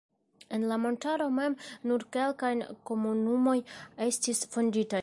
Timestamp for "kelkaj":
2.17-2.51